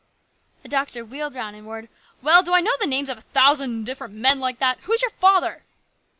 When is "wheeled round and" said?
1.05-1.67